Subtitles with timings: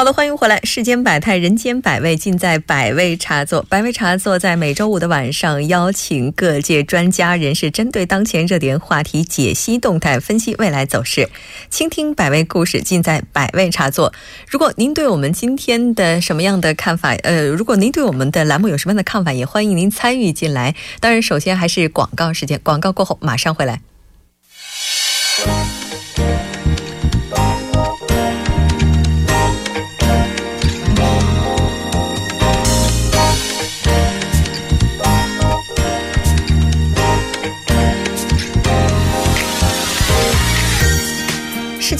[0.00, 0.58] 好的，欢迎回来。
[0.64, 3.62] 世间百态，人间百味，尽在百味茶座。
[3.68, 11.28] 百味茶座在每周五的晚上，邀请各界专家人士，针对当前热点话题解析动态，分析未来走势，
[11.68, 14.10] 倾听百味故事，尽在百味茶座。
[14.48, 20.74] 如果您对我们今天的什么样的看法，呃，如果您对我们的栏目有什么样的看法，也欢迎您参与进来。
[21.00, 23.82] 当然，首先还是广告时间，广告过后马上回来。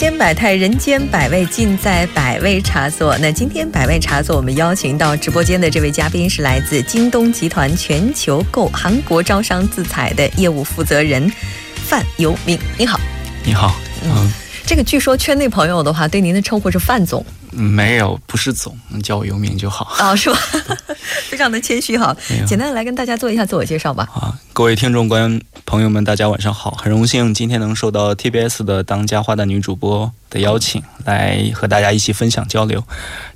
[0.01, 3.19] 间百态，人间百味，尽在百味茶座。
[3.19, 11.31] 那今天百味茶座，我们邀请到直播间的这位嘉宾是来自京东集团全球购韩国招商自采的业务负责人
[11.87, 12.59] 范尤明。
[12.79, 12.99] 你好，
[13.45, 14.33] 你好，嗯，
[14.65, 17.23] 这个据说圈内朋友的话，对您的称呼是范总。
[17.51, 19.95] 没有，不是总，叫我尤明就好。
[19.99, 20.39] 哦，是吧？
[21.29, 22.17] 非常的谦虚哈。
[22.47, 24.09] 简单的来跟大家做一下自我介绍吧。
[24.15, 30.13] 啊，各位听众观朋友们，大家晚上好，很荣幸今天能受到 TBS 的当家花旦女主播。
[30.31, 32.81] 的邀请来和大家一起分享交流，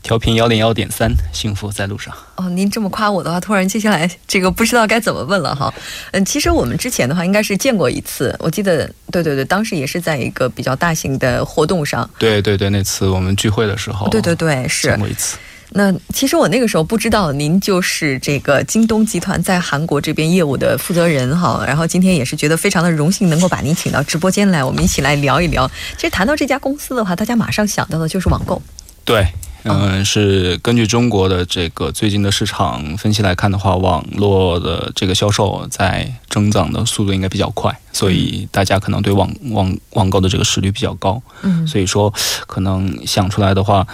[0.00, 2.14] 调频幺零幺点三，幸福在路上。
[2.36, 5.74] 哦，您这么夸我的话，突然接下来这个不知道该怎么问了哈。
[6.12, 12.08] 嗯，其实我们之前的话应该是见过一次，我记得，对对对，当时也是在一个比较大型的活动上。
[12.16, 15.36] 对对对，那次我们聚会的时候，对对对，是见过一次。
[15.76, 25.68] 那其实我那个时候不知道您就是这个京东集团在韩国这边业务的负责人哈，然后今天也是觉得非常的荣幸能够把您请到直播间来，我们一起来聊一聊。
[25.96, 28.62] 其实谈到这家公司的话，大家马上想到的就是网购。
[29.04, 29.26] 对，
[29.64, 41.20] 嗯，是根据中国的这个最近的市场分析来看的话，网络的这个销售在增长的速度应该比较快，所以大家可能对网网网购的这个实力比较高。
[41.42, 42.14] 嗯，所以说
[42.46, 43.84] 可能想出来的话。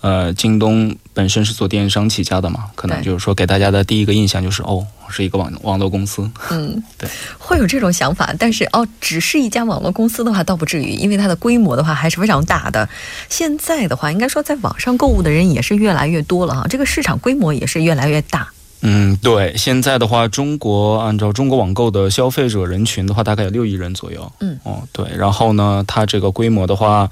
[0.00, 6.30] 呃，京东本身是做电商起家的嘛，可能就是说给大家的第一个印象就是哦，是一个网网络公司。
[6.50, 12.88] 嗯， 对，会有这种想法，但是哦，只是一家网络公司的话，倒不至于，因为它的规模的话还是非常大的。
[13.28, 18.48] 现在的话，应该说在网上购物的人也是越来越多了哈，这个市场规模也是越来越大。
[18.82, 24.30] 嗯，对，现在的话，中国按照中国网购的消费者人群的话，大概有六亿人左右。
[24.38, 27.10] 嗯，哦，对，然后呢，它这个规模的话。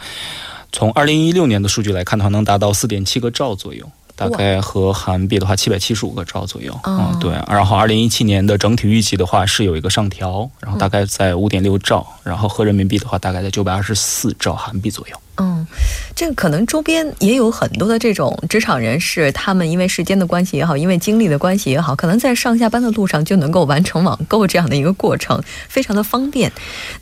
[0.76, 6.78] 从二零一六年的数据来看的话，能达到四点七个兆左右，大概和韩币的话七百七十五个兆左右。
[6.84, 7.32] 嗯，对。
[7.48, 15.16] 然后二零一七年的整体预计的话是有一个上调，然后大概在五点六兆，然后合人民币的话大概在九百二十四兆韩币左右。
[15.38, 15.66] 嗯，
[16.14, 26.50] 这个可能周边也有很多的这种职场人士，他们因为时间的关系也好，因为精力的关系也好，可能在上下班的路上就能够完成网购这样的一个过程，非常的方便。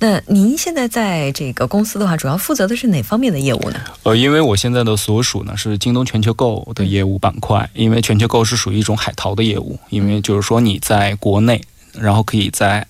[0.01, 3.81] 那您现在在这个公司的话，主要负责的是哪方面的业务呢？
[4.03, 11.61] 呃，因为我现在的所属呢是京东全球购的业务板块，因为全球购是属于一种海淘的业务，因为就是说你在国内，
[11.93, 12.87] 然后可以在。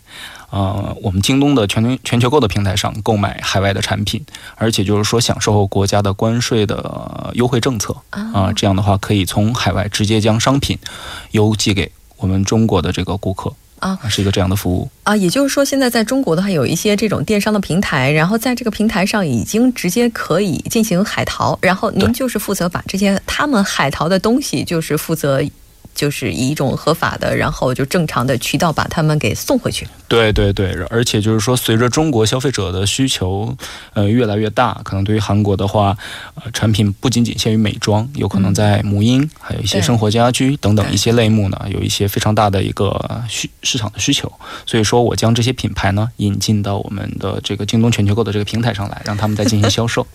[0.51, 4.25] 呃，我们京东的全球全球购的平台上购买海外的产品，
[4.55, 10.79] 而且就是说享受国家的关税的优惠政策啊，这样的话可以从海外直接将商品
[11.33, 15.17] 邮寄给我们中国的这个顾客啊，是一个这样的服务啊。
[15.17, 25.43] 也就是说，现在在中国的话，有一些这种电商的平台，然后在这个平台上已经直接可以进行海淘，然后您就是负责把这些他们海淘的东西，就是负责。
[25.95, 29.87] 就是以一种合法的，然后就正常的渠道把他们给送回去。
[30.09, 33.57] 对对对，而且就是说，随着中国消费者的需求
[33.95, 35.97] 呃越来越大，可能对于韩国的话，
[36.35, 44.31] 呃，产品不仅仅限于美妆，有可能在母婴，还有一些生活家居等等一些类目呢，有一些非常大的一个需市场的需求。
[44.67, 50.07] 所以说我将这些品牌呢引进到我们的这个京东全球购的这个平台上来，让他们再进行销售。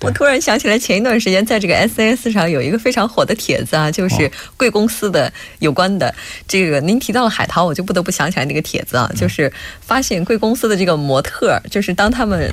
[0.00, 5.15] 我突然想起来，前一段时间在这个 SAS 上有一个非常火的帖子啊，就是贵公司的。
[5.16, 6.14] 的有关的
[6.46, 12.52] 这个，您提到了海淘，我就不得不想起来那个帖子啊，就是发现贵公司的这个模特，就是当他们。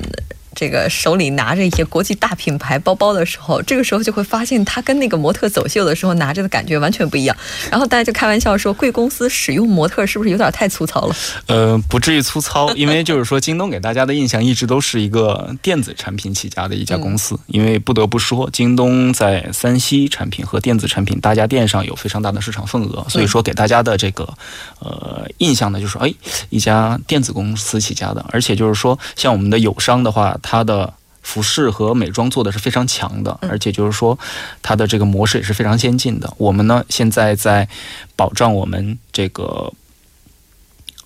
[0.54, 7.36] 这个手里拿着一些国际大品牌包包的时候，这个时候就会发现他跟那个模特走秀的时候拿着的感觉完全不一样。
[7.70, 11.16] 然后大家就开玩笑说，贵公司使用模特是不是有点太粗糙了？
[11.46, 17.38] 呃，不至于粗糙，因为就是说，京东给大家的印象一直都是一个电子产品起家的一家公司。
[17.46, 24.32] 因为不得不说，京东在三 C 产品和电子产品大家电上有非常大的市场份额，所以说给大家的这个
[24.78, 26.14] 呃印象呢，就是哎，
[26.50, 28.24] 一家电子公司起家的。
[28.30, 30.38] 而且就是说，像我们的友商的话。
[30.44, 30.92] 它的
[31.22, 34.18] 服饰和美妆做的是非常强的，而且就是说
[34.60, 36.30] 它的这个模式也是非常先进的。
[36.36, 37.66] 我们呢现在在
[38.14, 39.72] 保障我们这个，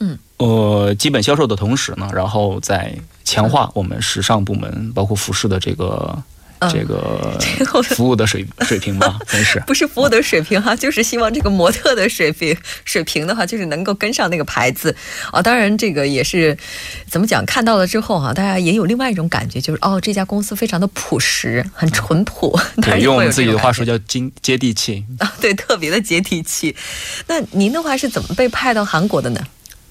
[0.00, 6.22] 嗯呃基本销售的同时呢，然后在强化我们时尚部门包括服饰的这个。
[6.70, 7.38] 这个
[7.94, 14.94] 服务的水水平吧， 真是不是服务的水平哈，就是希望这个模特的水平水平的话，就是能够跟上那个牌子
[15.30, 15.40] 啊。
[15.42, 16.56] 当然，这个也是
[17.08, 22.58] 怎么讲，看到了之后哈，大家也有另外一种感觉，就是哦，这家公司非常的朴实，很淳朴。
[22.82, 26.74] 对， 用我们自己的话说叫接接地气啊，对，特别的接地气。
[27.26, 29.40] 那您的话是怎么被派到韩国的呢？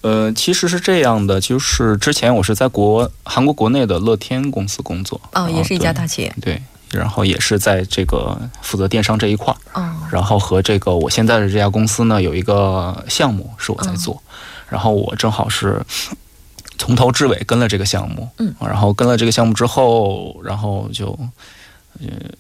[0.02, 6.62] 呃，其实是这样的，就是之前我是在国韩国国内的乐天公司工作，哦，也是一家大企业，对，
[6.92, 14.22] 然后也是在这个负责电商这一块儿，哦，然后和这个我现在的这家公司呢有一个项目是我在做，
[14.70, 15.82] 然后我正好是
[16.78, 21.32] 从头至尾跟了这个项目，嗯，然后跟了这个项目之后，然后就呃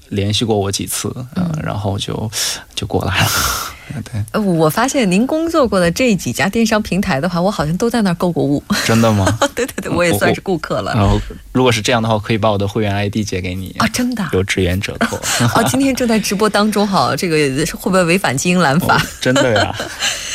[0.09, 2.29] 联系过我几次，嗯，然后就
[2.75, 3.29] 就过来了。
[4.03, 8.61] 对，呃，我发现您工作过的这几家电商平台的话，我好像都在那儿购过物。
[8.85, 9.25] 真的吗？
[9.55, 10.93] 对对对，我也算是顾客了。
[10.93, 11.17] 然后，
[11.53, 13.87] 如果是这样的话，可以把我的会员 ID 借给你啊！
[13.87, 15.17] 真的有职员折扣。
[15.55, 17.37] 哦，今天正在直播当中哈，这个
[17.77, 19.01] 会不会违反经营蓝法？
[19.21, 19.73] 真的呀。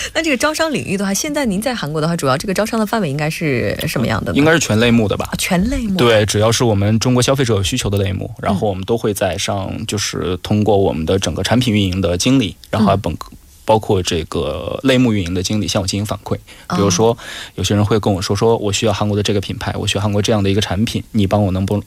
[0.15, 4.39] 那这个招商领域的话，现在您在韩国的话，主要这个招商的范围应该是什么样的呢？
[4.39, 5.29] 应该是全类目的吧？
[5.39, 5.97] 全类目。
[5.97, 13.17] 对，只要是我们中国消费者有需求的类目，然后我们都会在上，就是通过我们的整个产品运营的经理，然后本。
[13.65, 16.35] 包括这个类目运营的经理向我进行反馈，
[16.75, 17.17] 比如说
[17.55, 21.81] 有些人会跟我说，说我需要韩国的这个品牌，我需要韩国这样的一个产品，你帮我能不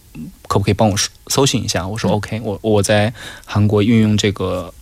[0.48, 0.96] 可不可以帮我
[1.28, 1.86] 搜寻一下？
[1.86, 3.14] 我说 OK，我我在
[3.44, 4.74] 韩国运用这个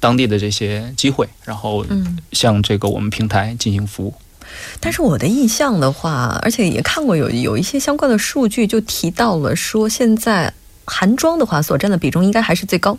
[0.00, 1.84] 当地的这些机会，然后
[2.32, 4.14] 向这个我们平台进行服务。
[4.80, 10.52] 但是我的印象的话，而且也看过有有一些相关的数据，就提到了说，现在
[10.84, 12.96] 韩妆的话所占的比重应该还是最高。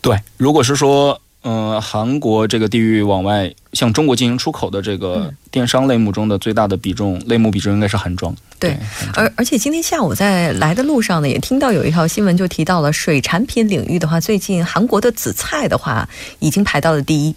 [0.00, 1.20] 对，如果是说。
[1.42, 8.34] 嗯，韩国这个地域往外向中国进行出口的这个电商类目中的最大的比重类目比重应该是韩妆。
[8.58, 8.76] 对，
[9.14, 16.08] 而而且今天下午在来的路上呢，也听到有一条新闻就提到了水产品领域的话，最近韩国的紫菜的话
[16.40, 17.34] 已经排到了第一。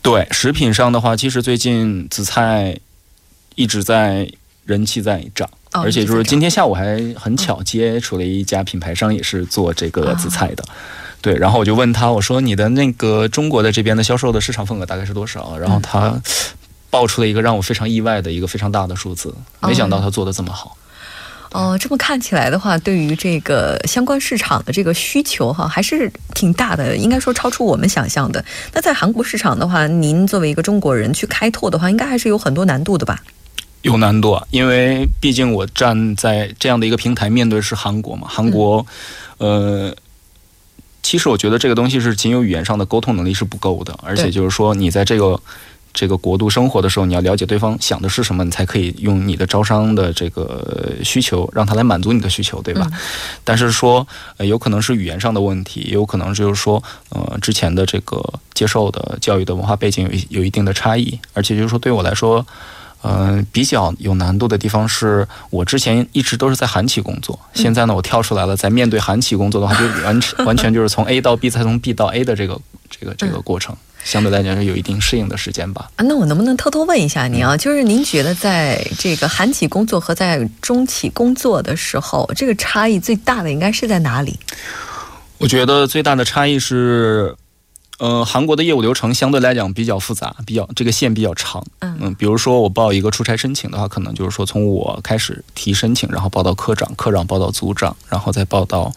[0.00, 2.74] 对，食品上的话，其实最近紫菜
[3.56, 4.26] 一直在
[4.64, 10.64] 人气在涨，而且就是今天下午还很巧接触了一家品牌商，也是做这个紫菜的。
[11.24, 15.56] 对，然后我就问他，我说你的那个中国的这边的销售的市场份额大概是多少？
[15.56, 16.20] 然后他
[16.90, 20.76] 报出了一个让我非常意外的一个非常大的数字，没想到他做的这么好。
[21.52, 28.44] 哦，这么看起来的话，对于这个相关市场的这个需求哈，还是挺大的，应该说超出我们想象的。
[28.74, 33.18] 那在韩国市场的话，您作为一个中国人去开拓的话，应该还是有很多难度的吧？
[33.80, 38.84] 有难度，啊，因为毕竟我站在这样的一个平台，面对是韩国嘛，韩国，
[39.38, 39.90] 呃。
[41.04, 45.38] 其实我觉得这个东西是仅有语言上的沟通能力是不够的，而且就是说你在这个
[45.92, 52.90] 这个国度生活的时候，你要了解对方想的是什么，你才可以用你的招商的这个需求让他来满足你的需求，对吧？
[53.44, 54.04] 但是说
[54.38, 58.20] 有可能是语言上的问题，也有可能就是说呃之前的这个
[58.54, 62.44] 接受的教育的文化背景有有一定的差异，而且就是说对我来说。
[63.06, 72.58] 嗯，比较有难度的地方是我之前一直都是在韩企工作，现在呢我跳出来了，在面对韩企工作的话，就完全完全就是从 A 到 B 再从 B 到 A 的这个
[72.88, 75.90] 这个这个过程，相对来讲是有一定适应的时间吧。
[75.96, 77.54] 啊，那我能不能偷偷问一下您啊？
[77.54, 84.38] 就是您觉得在这个韩企工作和在中企工作的时候，这个差异最大的应该是在哪里？
[85.36, 87.36] 我觉得最大的差异是。
[87.98, 91.64] 呃，韩国的业务流程相对来讲比较复杂，比较这个线比较长。
[91.80, 98.92] 嗯，比如说我报一个出差申请的话，可能就是说从我开始提申请，然后报到科长，科长报到组长，然后再报到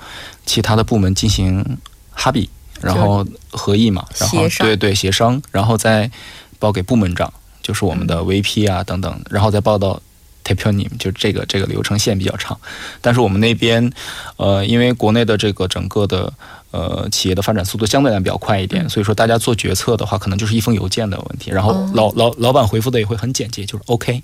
[0.46, 1.78] 其他的部门进行
[2.12, 2.50] 哈比，
[2.82, 6.10] 然后合议嘛，然后对对协商，然后再
[6.58, 10.02] 报给部门长，就是我们的 VP 啊等等，然后再报到
[10.48, 12.58] t a p o n i m 就这个这个流程线比较长。
[13.02, 13.92] 但是我们那边，
[14.38, 16.32] 呃，因为国内的这个整个的。
[16.70, 24.22] 呃，企业的发展速度相对来讲比较快一点，所以说大家做决策的话，可能就是一封邮件的问题，然后老老老板回复的也会很简洁，就是 OK，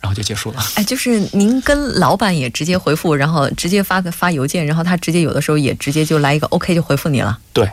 [0.00, 0.58] 然后就结束了。
[0.74, 7.38] 哎，就是您跟老板也直接回复，然后直接发发邮件，然后他直接有的时候也直接就来一个 OK 就回复你了。
[7.52, 7.70] 对，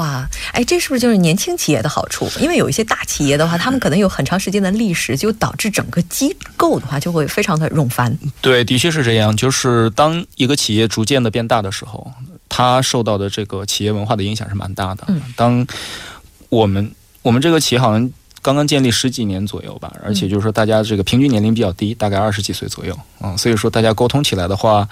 [0.00, 2.28] 哇，哎，这是不是就是年轻企业的好处？
[2.40, 8.16] 因为有一些大企业的话，他们可能有很长时间的历史，就导致整个机构的话就会非常的冗繁。
[8.40, 9.36] 对，的确是这样。
[9.36, 12.10] 就是当一个企业逐渐的变大的时候。
[12.52, 15.04] 它受到的这个企业文化的影响是蛮大的。
[15.06, 15.64] 嗯，当
[16.48, 16.90] 我们
[17.22, 18.10] 我们这个企业好像
[18.42, 24.86] 刚刚建立十几年左右吧，而且就是说大家这个平均年龄比较低，大概二十几岁左右啊，所以说大家沟通起来的话，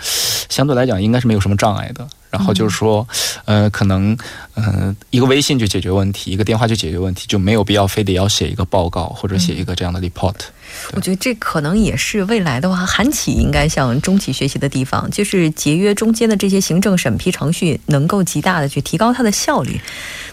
[0.48, 2.06] 相对来讲应该是没有什么障碍的。
[2.30, 3.06] 然后就是说，
[3.44, 4.16] 呃，可能，
[4.54, 10.34] 嗯，一个微信就解决问题，一个电话就解决问题，就没有必要非得要写一个报告或者写一个这样的 report。
[10.92, 19.80] 我觉得这可能也是未来的话，韩企应该向中企学习的地方，就是节约中间的这些行政审批程序，能够极大的去提高它的效率。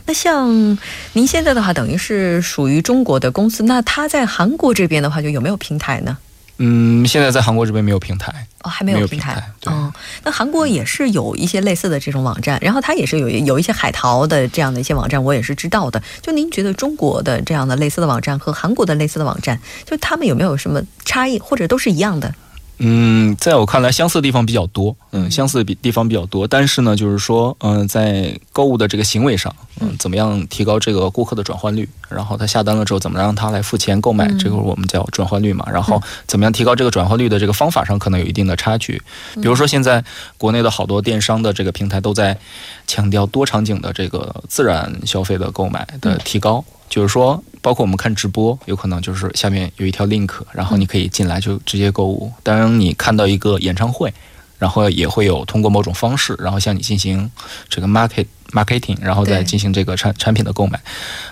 [0.06, 0.78] 那像
[1.14, 6.18] 您现在的话，等于是属于中国的公司，那它在韩国这边的话，就有没有平台呢？
[6.58, 9.52] 嗯，现在在韩国这边没有平台哦，还没有平台。
[9.66, 9.92] 嗯，
[10.24, 16.02] 那韩国也是有一些类似的这种网站，然后它也是有有一些海淘的这样的一些网站，我也是知道的。
[16.22, 22.34] 就您觉得中国的这样的类似的网站和韩国的类似的网站，就他们有没有什么差异，或者都是一样的？
[22.78, 24.96] 嗯，在我看来，相似的地方比较多。
[25.12, 31.88] 嗯，相似的比地方比较多，但是呢，就是说，嗯，在购物的这个行为上，嗯，怎么样提高这个顾客的转换率？
[32.10, 34.28] 然后他下单了之后，怎么让他来付钱购买？
[34.38, 35.66] 这个我们叫转换率嘛。
[35.72, 39.02] 然后怎么样提高这个转换率的这个方法上，可能有一定的差距。
[39.36, 40.04] 比如说，现在
[40.38, 42.38] 国内的好多电商的这个平台都在
[42.86, 46.64] 强调多场景的这个自然消费的购买的提高。
[46.96, 52.32] 就是说，包括我们看直播，有可能就是下面有一条 link，然后你可以进来就直接购物。
[52.42, 54.14] 当你看到一个演唱会，
[54.58, 57.30] 然后也会有通过某种方式，然后向你进行
[57.68, 60.80] 这个 market marketing，然后再进行这个产产品的购买。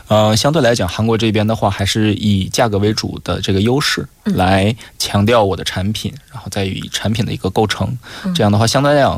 [0.10, 7.98] 呃，相对来讲，韩国这边的话还是以价格为主的这个优势来强调我的产品，然后再以产品的一个构成。
[8.36, 9.12] 这样的话，相对来讲，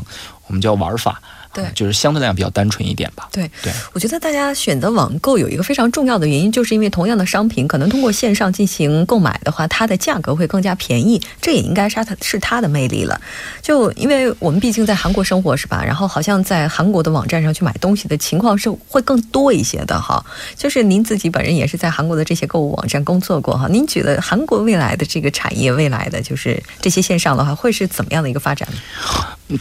[0.46, 1.20] 我们叫玩法。
[1.56, 3.26] 对，就是相对来讲比较单纯一点吧。
[3.32, 13.18] 对对，我觉得大家选择网购有一个非常重要的原因，就是因为同样的商品，可能通过线上进行购买的话，它的价格会更加便宜，这也应该是它是它的魅力了。
[13.62, 15.82] 就因为我们毕竟在韩国生活，是吧？
[15.82, 20.22] 然后好像在韩国的网站上去买东西的情况是会更多一些的哈。
[20.54, 28.68] 就是您自己本人也是在韩国的这些购物网站工作过哈，您觉得韩国未来的这个产业，未来的就是这些线上的话，会是怎么样的一个发展？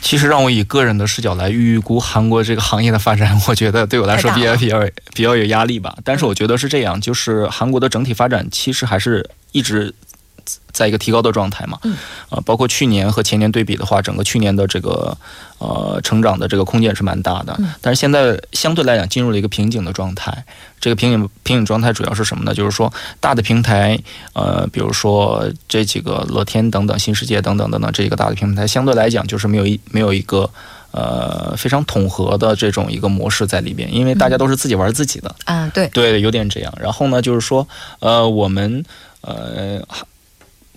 [0.01, 4.81] 其实让我以个人的视角来预估韩国这个行业的发展，我觉得对我来说比较比较
[5.13, 5.95] 比较有压力吧。
[6.03, 9.93] 但是我觉得是这样，就是韩国的整体发展其实还是一直
[10.71, 11.77] 在一个提高的状态嘛。
[11.83, 11.95] 嗯。
[12.29, 15.15] 呃，包括去年和前年对比的话，整个去年的这个
[15.59, 17.55] 呃成长的这个空间是蛮大的。
[17.59, 17.69] 嗯。
[17.81, 20.43] 但是现在相对来讲进入了一个瓶颈的状态。
[20.81, 22.53] 这个瓶颈瓶颈状态主要是什么呢？
[22.53, 23.97] 就是说大的平台，
[24.33, 30.47] 呃，比如说这几个乐天等等、新世界等等等等这几个大的平台，相对来讲就是没有一没有一个
[30.95, 36.73] 呃非常统合的这种一个模式在里边，因为大家都是自己玩自己的啊，对对，有点这样。
[36.79, 37.67] 然后呢，就是说
[37.99, 38.83] 呃，我们
[39.21, 39.81] 呃。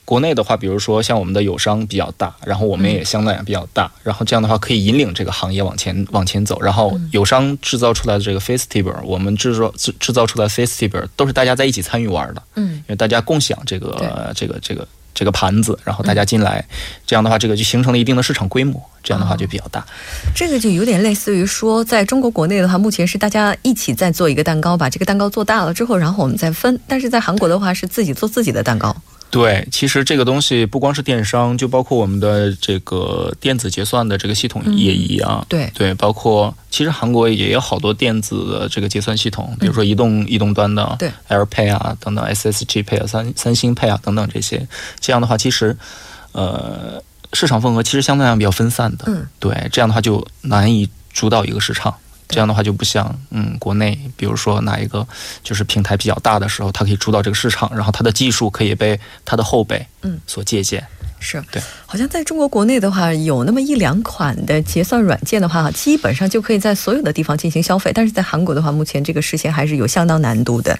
[0.08, 6.58] 国内的话，比如说像我们的友商比较大，然后我们也相对比较大，然后这样的话可以引领这个行业往前往前走。
[6.62, 16.64] 然后友商制造出来的这个 festival，我们制作制制造出来的 festival 都是大家在一起参与玩的，嗯，因为大家共享这个这个这个这个盘子，然后大家进来，
[17.04, 19.84] 这样的话这个就形成了一定的市场规模，这样的话就比较大。
[20.32, 26.78] 这个就有点类似于说，在中国国内的话，目前是大家一起在做一个蛋糕，把这个蛋糕做大了之后，然后我们再分。
[26.86, 28.96] 但是在韩国的话，是自己做自己的蛋糕。
[29.30, 35.44] 对，其实这个东西不光是电商，就包括我们的这个电子结算的这个系统也一样。
[35.48, 44.66] 对对，包括其实韩国也有好多电子的这个结算系统，比如说移动移动端的，对 AirPay 啊等等，SSG Pay 啊三三星 Pay 啊等等这些，
[44.98, 45.76] 这样的话其实，
[46.32, 47.02] 呃，
[47.34, 49.04] 市场份额其实相对来讲比较分散的。
[49.08, 51.94] 嗯，对，这样的话就难以主导一个市场。
[52.28, 55.06] 这样的话就不像嗯，国内比如说哪一个
[55.42, 60.86] 就是平台比较大的时候，它可以主导这个市场，然后它的技术可以被它的后辈嗯所借鉴。
[61.20, 67.90] 是对，好像在中国国内的话，有那么一两款的结算软件的话，基本上就可以在所有的地方进行消费。
[67.92, 70.78] 但是在韩国的话，目前这个事情还是有相当难度的。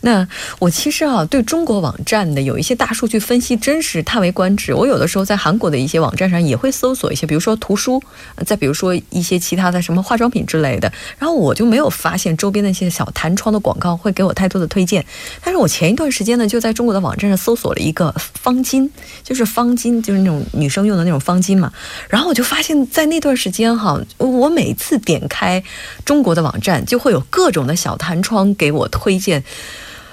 [0.00, 0.26] 那
[0.58, 4.74] 我其实啊，对中国网站的有一些大数据分析，真是叹为观止。
[4.74, 8.02] 我有的时候在韩国的一些网站上也会搜索一些，比如说图书，
[8.44, 15.06] 再比如说一些其他的什么化妆品之类的，然后我就没有发现周边的一些小弹窗的广告会给我太多的推荐。
[15.44, 18.90] 但是我前一段时间呢，就在中国的网站上搜索了一个方巾，
[19.22, 19.75] 就是方。
[19.76, 21.72] 巾就是那种女生用的那种方巾嘛，
[22.08, 25.62] 然后我就发现，在那段时间哈，我每次点开
[26.04, 29.42] 中国的网站，就会有各种的小弹窗给我推荐，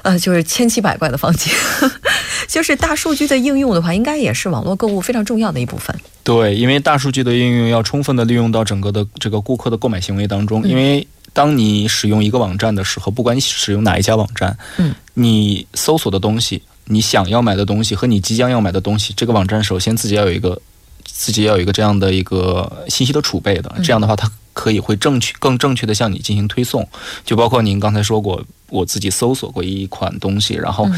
[0.01, 1.51] 呃，就是千奇百怪的方巾。
[2.48, 5.96] 就是大数据的应用的话，应该也是网络购物非常重要的一部分。
[6.24, 16.62] 对，因为大数据的应用要充分的利用到整个的这个顾客的购买行为当中，因为当你使用一个网站的时候，不管你使用哪一家网站，嗯，你搜索的东西。
[16.86, 20.62] 你想要买的东西和你即将要买的东西，这个网站首先自己要有一个，
[21.06, 26.88] 自己要有一个这样的一个信息的储备的，这样的话，它可以会正确、更正确的向你进行推送。
[27.25, 30.90] 就包括您刚才说过，我自己搜索过一款东西，然后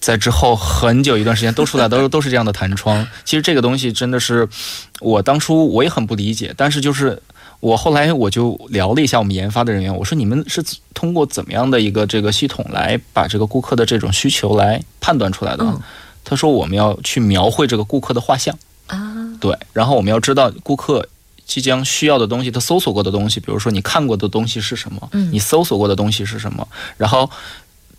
[0.00, 3.06] 在之后很久一段时间都出来都 都是这样的弹窗。
[3.24, 4.48] 其实这个东西真的是
[5.00, 7.20] 我当初我也很不理解，但是就是
[7.60, 10.64] 我后来我就聊了一下我们研发的人员，我说你们是
[10.94, 15.80] 通过怎么样的一个这个系统来把这个顾客的这种需求来判断出来的？
[16.24, 18.58] 他说我们要去描绘这个顾客的画像。
[18.86, 18.98] 啊，
[19.40, 21.06] 对，然后我们要知道顾客
[21.44, 27.30] 即将需要的东西，他搜索过的东西，比如说你看过的东西是什么，嗯，你搜索过的东西是什么，然后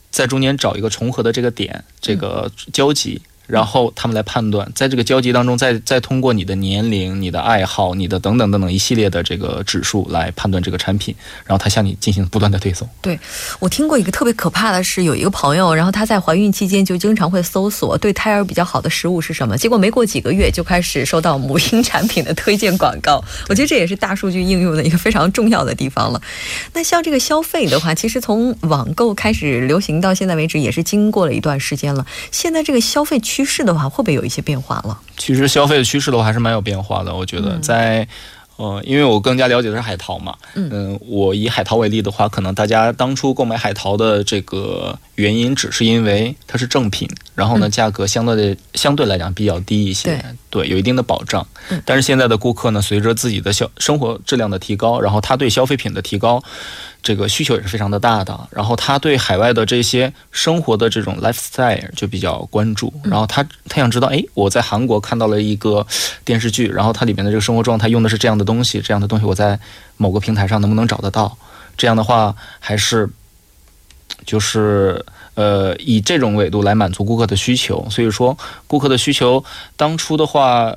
[0.09, 3.21] 在中间找一个重合的这个点，这个交集。
[3.47, 11.13] 然后他们来判断，在这个交集当中，再再通过你的年龄、你的爱好、你的等等等等一系列的这个指数来判断这个产品，
[11.45, 12.87] 然后他向你进行不断的推送。
[13.01, 13.19] 对
[13.59, 23.23] 我听过一个特别可怕的是，有一个朋友，然后她在怀孕期间就经常会搜索对胎儿比较好的食物是什么，结果没过几个月就开始收到母婴产品的推荐广告。
[23.49, 26.21] 我觉得这也是大数据应用的一个非常重要的地方了。
[26.73, 32.05] 那像这个消费的话，其实从网购开始流行到现在为止，也是经过了一段时间了。
[32.31, 34.99] 现在这个消费趋趋势的话，会不会有一些变化了？
[35.17, 37.13] 其实消费的趋势的话，还是蛮有变化的。
[37.13, 38.07] 我觉得在。
[38.57, 51.45] 呃，因为我更加了解的是海淘嘛，嗯，我以海淘为例的话，可能大家当初购买海淘的这个原因，只是因为它是正品，然后呢，价格相对的相对来讲比较低一些，对，有一定的保障。
[51.85, 56.43] 但是现在的顾客呢，随着自己的消生活质量的提高，然后他对消费品的提高，
[57.01, 58.47] 这个需求也是非常的大的。
[58.51, 65.85] 然后他对海外的这些生活的这种 lifestyle 就比较关注，然后他他想知道，哎，我在韩国看到了一个
[66.23, 68.45] 电视剧，然后它里面的这个生活状态用的是这样的。
[68.50, 69.57] 东东西这样的东西，我在
[69.95, 71.37] 某个平台上能不能找得到？
[71.77, 73.09] 这样的话，还是
[74.25, 75.03] 就是
[75.35, 77.87] 呃，以这种维度来满足顾客的需求。
[77.89, 79.43] 所以说，顾客的需求
[79.77, 80.75] 当初的话，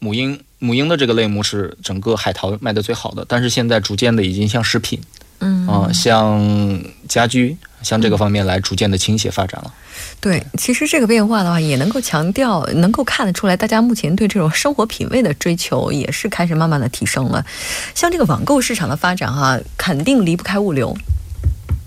[0.00, 5.00] 母婴母婴的这个类目是整个海淘卖的最好的，但是现在逐渐的已经像食品，
[5.42, 6.40] 嗯啊，像
[7.06, 7.56] 家居。
[7.82, 9.74] 向这个方面来逐渐的倾斜发展了。
[10.20, 17.44] 对，其实这个变化的话，也能够强调，能够看得出来，大家目前对这种生活品味的追求也是开始慢慢的提升了。
[17.92, 20.96] 像这个网购市场的发展哈，肯定离不开物流。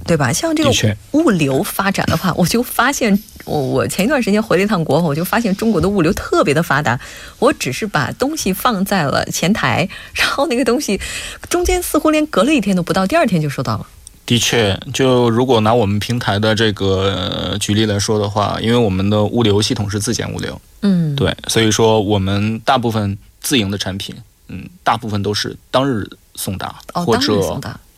[0.06, 0.32] 对吧？
[0.32, 7.00] 像这个物流发展的话，我就发现，我我前一段时间回了一趟国，我就发现中国的物流特别的发达。
[7.40, 11.02] 我只是把东西放在了前台，然后那个东西
[11.50, 13.88] 中间似乎连隔了一天都不到，第二天就收到了。
[14.28, 24.16] 的确，就如果拿我们平台的这个举例来说的话，因为我们的物流系统是自建物流，嗯，对，所以说我们大部分自营的产品，
[24.50, 27.34] 嗯，大部分都是当日送达或者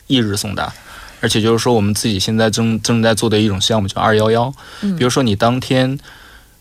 [0.08, 0.72] 翌日送达。
[1.20, 4.52] 而且就是说，我们自己现在正正在做的一种项目叫“二幺幺”。
[4.96, 5.98] 比如说，你当天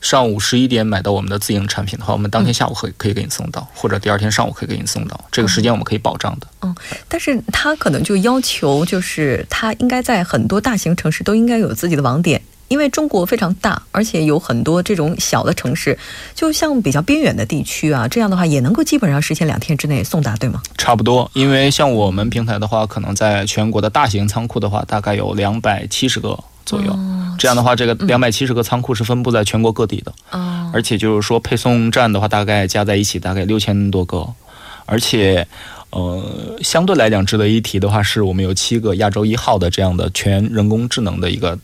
[0.02, 5.20] 上午十一点买到我们的自营产品的话，我们当天下午可可以给你送到，或者第二天上午可以给你送到。
[5.32, 6.48] 这个时间我们可以保障的。
[6.62, 6.76] 嗯，
[7.08, 12.42] 但是他可能就要求，就是他应该在很多大型城市都应该有自己的网点。
[12.68, 15.98] 因为中国非常大，而且有很多这种小的城市，
[16.36, 20.62] 就像比较边远的地区啊，这样的话也能够基本上实现两天之内送达，对吗？
[20.78, 26.94] 差不多，因为像我们平台的话，可能在全国的大型仓库的话，大概有两百七十个左右。
[27.40, 30.14] 这样的话，这个两百七十个仓库是分布在全国各地的。
[30.32, 30.70] 哦。
[30.74, 34.28] 而且就是说，配送站的话，大概加在一起大概六千多个。
[34.86, 35.48] 而且，
[35.92, 41.58] 呃，相对来讲值得一提的话，是我们有七个亚洲一号的这样的全人工智能的一个。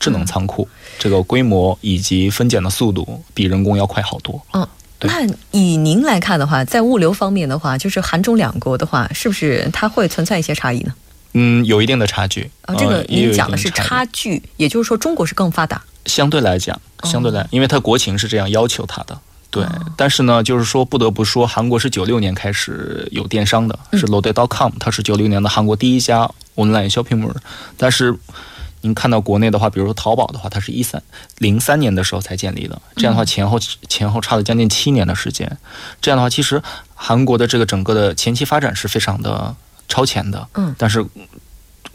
[0.00, 0.66] 智能仓库
[0.98, 4.40] 这个规模以及分拣的速度比人工要快好多。
[4.54, 4.66] 嗯，
[5.02, 10.94] 那以您来看的话，在物流方面的话，就是韩中两国的话，是不是它会存在一些差异呢？
[11.34, 12.50] 嗯，有一定的差距。
[12.62, 15.80] 啊，这个您讲的是差距，也就是说中国是更发达。
[16.06, 19.16] 相对来讲，相对来，因为它国情是这样要求它的。
[19.50, 19.64] 对，
[19.96, 27.34] 但是呢，就是说不得不说，韩国是九六年开始有电商的，是 Loday.com，它是九六年的韩国第一家 online shopping mall，
[27.76, 28.16] 但是。
[28.82, 31.02] 您看到国内的话，比如说淘宝的话，它是一三
[31.38, 35.58] 零三年的时候才建立的，这样的话前后前后差了将近七年的时间。
[36.00, 36.62] 这样的话，其实
[36.94, 39.54] 韩国的这个整个的前期发展是非常的
[39.88, 40.48] 超前的。
[40.54, 41.04] 嗯，但是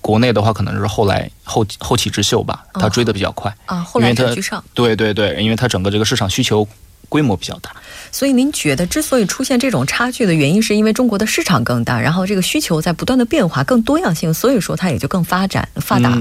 [0.01, 4.63] 国内的话，可能是后来后后起之秀吧，它追的比较快啊，后来居上。
[4.75, 6.67] 对对对，因为它整个这个市场需求
[7.09, 7.71] 规模比较大。
[8.11, 16.15] 所以您觉得，之所以出现这种差距的原因，是因为中国的市场更大，然后这个需求在不断的变化，更多样性，所以说它也就更发展发达。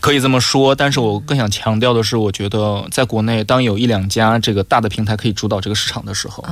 [0.00, 6.44] 可以这么说，但是我更想强调的是，我觉得在国内，当有一两家这个大的平台可以主导这个市场的时候，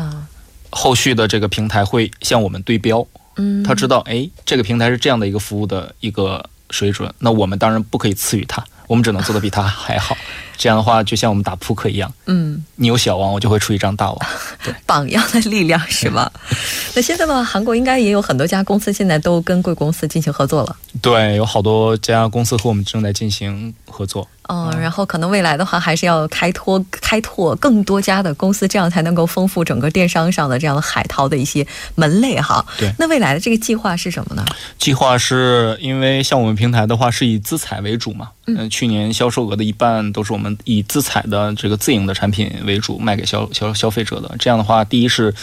[0.70, 3.06] 后续的这个平台会向我们对标。
[3.36, 10.16] 嗯，他知道，哎，这个平台是这样的一个服务的一个水准，那我们当然不可以次于他，我们只能做的比他还好。
[10.56, 14.18] 这样的话就像我们打扑克一样，嗯，你有小王，我就会出一张大王，
[14.64, 16.30] 对，榜样的力量是吧？
[16.94, 24.28] 那现在的话，韩国应该也有很多家公司现在都跟贵公司进行合作了，对，有好多家公司和我们正在进行合作。
[24.46, 32.62] 嗯，然后可能未来的话，还是要开拓开拓更多家的公司，这样才能够丰富整个电商上的这样的海淘的一些门类哈。
[32.76, 34.44] 对，那未来的这个计划是什么呢？
[34.78, 44.34] 计划是因为像我们平台的话是以资采为主嘛，嗯，去年销售额的一半都是我们以自采的这个自营的产品为主卖给消消消费者的。
[44.38, 45.34] 这样的话，第一是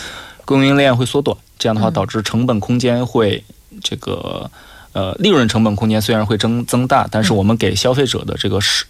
[0.45, 3.43] 供应链会缩短，这样的话导致成本空间会
[3.81, 4.49] 这个
[4.93, 8.85] 呃利润成本空间虽然会增增大，但是我们给消费者的这个是。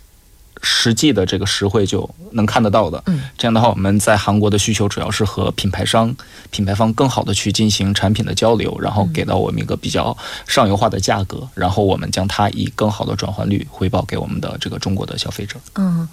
[0.62, 6.15] 实际的这个实惠就能看得到的，嗯，这样的话，我们在韩国的需求主要是和品牌商、
[6.50, 10.15] 品牌方更好的去进行产品的交流，然后给到我们一个比较
[10.47, 16.08] 上游化的价格，然后我们将它以更好的转换率回报给我们的这个中国的消费者，嗯。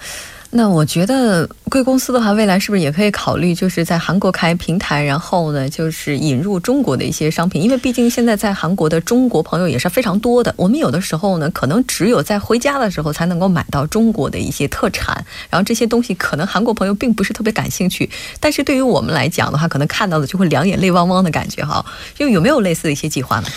[0.51, 7.63] 那我觉得贵公司的话，未来是不是也可以考虑，就是在韩国开平台，然后呢，就是引入中国的一些商品？
[7.63, 10.55] 因为毕竟现在在韩国的中国朋友也是非常多的。
[10.57, 18.09] 我们有的时候呢，可能只有在回家的时候才能够买到中国的一些特产，然后这些东西可能韩国朋友并不是特别感兴趣。
[18.41, 21.85] 但是对于我们来讲的话，可能看到的就会两眼泪汪汪的感觉哈。
[22.15, 23.49] 就有没有类似的一些计划呢？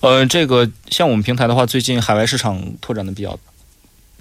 [0.00, 3.38] 呃，这个像我们平台的话，最近海外市场拓展的比较。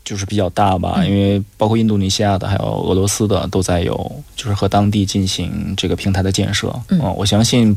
[0.04, 6.74] 就是比较大吧，因为包括印度尼西亚的，还有俄罗斯的，都在有，就是和当地进行这个平台的建设。
[6.90, 7.74] 嗯，我相信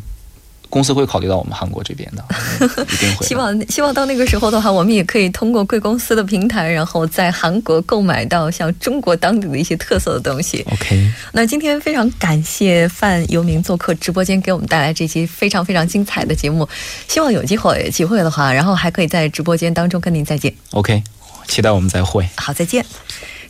[0.69, 2.25] 公司会考虑到我们韩国这边的，
[2.93, 3.25] 一定会。
[3.25, 10.67] 希望希望到那个时候的话，我们也可以通过贵公司的平台，然后在韩国购买到像中国当地的一些特色的东西。
[10.73, 11.09] OK。
[11.31, 16.69] 那今天非常感谢范游明做客直播间，给我们带来这期非常非常精彩的节目。
[17.07, 20.53] 希望有机会机会的话，然后还可以在直播间当中跟您再见。
[20.73, 21.01] OK。
[21.47, 22.29] 期待我们再会。
[22.37, 22.85] 好，再见。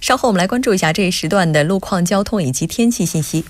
[0.00, 3.44] 稍后我们来关注一下这一时段的路况、交通以及天气信息。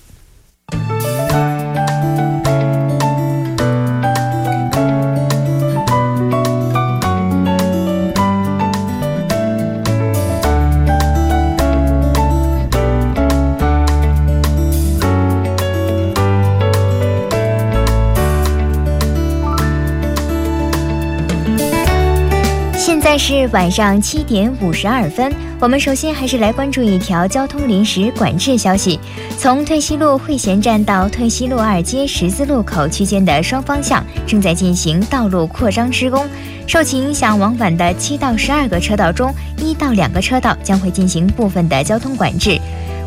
[22.87, 29.01] 现在是晚上七点五十二分，我们首先还是来关注一条交通临时管制消息：
[29.37, 36.29] 从退西路汇贤站到退西路二街十字路口区间的双方向正在进行道路扩张施工，
[36.69, 42.57] 受其影响，往返的七到十二个车道中，一到两个车道将会进行部分的交通管制。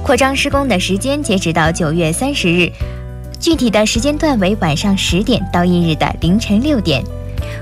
[0.04, 2.70] 扩张施工的时间截止到九月三十日，
[3.40, 7.02] 具体的时间段为晚上十点到翌日的凌晨六点。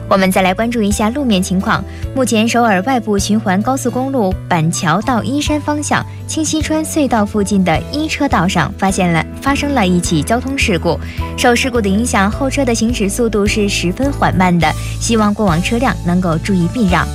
[0.09, 1.83] 我们再来关注一下路面情况。
[2.15, 10.97] 目前，首尔外部循环高速公路板桥到依山方向清溪川隧道附近的一车道上，发现了发生了一起交通事故。
[11.37, 17.05] 受事故的影响，后车的行驶速度是十分缓慢的，希望过往车辆能够注意避让。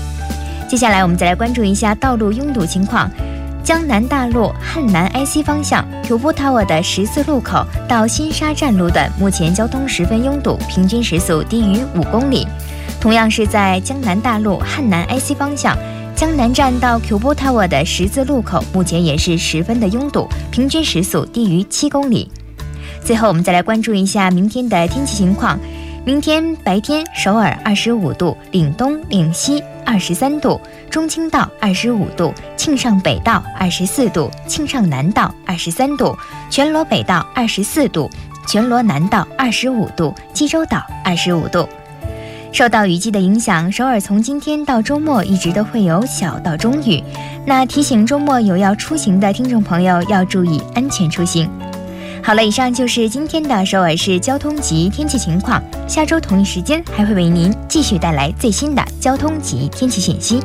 [0.69, 3.11] 接下来，我们再来关注一下道路拥堵情况。
[3.65, 12.47] 江南大路汉南 IC 方向 Q 波 Tower 的十字路口到新沙站路段，目前交通十分拥堵，平均时速低于五公里。
[13.03, 15.77] 同样是在江南大路汉南 IC 方向，
[16.15, 22.31] 江南站到 Q 波 Tower 的十字路口，目前也是十分的拥堵，平均时速低于七公里。
[23.05, 25.59] 最后，我们再来关注一下明天的天气情况。
[26.05, 36.17] 明天白天，首尔二十五度，岭东、岭西二十三度，中青道二十五度，庆尚北道二十四度，庆尚南道二十三度，
[36.49, 38.09] 全罗北道二十四度，
[38.47, 41.69] 全罗南道二十五度，济州岛二十五度。
[42.53, 47.03] 受到雨季的影响，首尔从今天到周末一直都会有小到中雨。
[47.47, 51.51] 那提醒周末有要出行的听众朋友要注意安全出行。
[52.23, 55.61] 好了，以上就是今天的首尔市交通及天气情况。
[55.89, 60.39] 下周同一时间还会为您继续带来最新的交通及天气信息。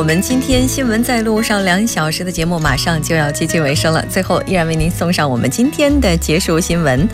[0.00, 7.06] 我们今天新闻在路上两小时的节目马上就要接近尾声了，最后依然为您送上我们今天的结束新闻。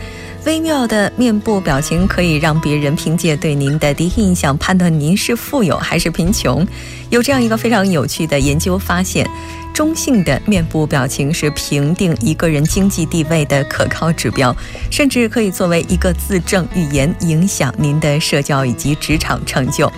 [0.45, 6.65] 微妙的面部表情可以让别人凭借对您的第一印象判断您是富有还是贫穷。
[7.09, 9.29] 有这样一个非常有趣的研究发现，
[9.73, 14.55] 中性的面部表情是评定一个人经济地位的可靠指标，
[14.89, 19.91] 甚至可以作为一个自证预言，影响您的社交以及职场成就。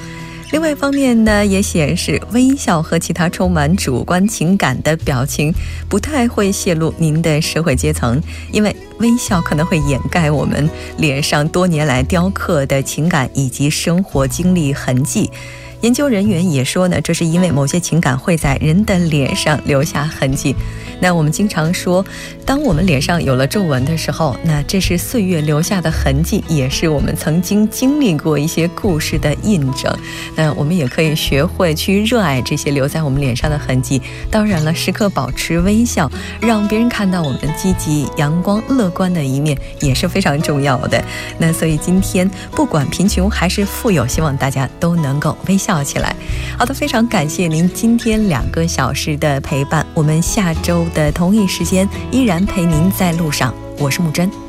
[0.52, 5.54] 另外一方面呢，也显示微笑和其他充满主观情感的表情
[5.88, 8.20] 不太会泄露您的社会阶层，
[8.52, 15.30] 因为微笑可能会掩盖我们脸上多年来雕刻的情感以及生活经历痕迹。
[15.82, 20.56] 研究人员也说呢，这是因为某些情感会在人的脸上留下痕迹。
[21.02, 22.06] 那我们经常说，
[22.46, 29.98] 当我们脸上有了皱纹的时候，那这是岁月留下的痕迹，也是我们曾经经历过一些故事的印证。
[30.36, 34.02] 那我们也可以学会去热爱这些留在我们脸上的痕迹。
[34.30, 36.12] 当然了，时刻保持微笑，
[36.42, 41.02] 让别人看到我们积极、阳光、乐观的一面，也是非常重要的。
[41.38, 46.16] 那所以今天不管贫穷还是富有，希望大家都能够微笑笑起来。
[46.58, 50.84] 好的，非常感谢您今天两个小时的陪伴，我们下周。
[50.96, 53.54] 的同一时间，依然陪您在路上。
[53.78, 54.49] 我是木真。